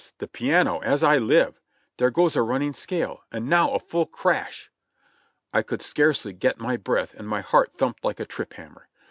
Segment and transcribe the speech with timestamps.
[0.17, 1.59] the piano, as I live!
[1.97, 4.71] There goes a running scale, and now a full crash!"
[5.51, 8.89] 1 could scarcely get my breath and my heart thumped like a trip hammer.